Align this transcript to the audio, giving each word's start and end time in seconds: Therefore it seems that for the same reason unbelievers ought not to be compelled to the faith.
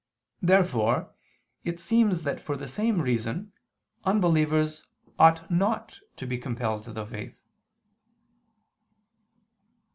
Therefore 0.41 1.13
it 1.63 1.79
seems 1.79 2.23
that 2.23 2.39
for 2.39 2.57
the 2.57 2.67
same 2.67 3.03
reason 3.03 3.53
unbelievers 4.03 4.87
ought 5.19 5.51
not 5.51 5.99
to 6.15 6.25
be 6.25 6.39
compelled 6.39 6.83
to 6.85 6.91
the 6.91 7.05
faith. 7.05 7.37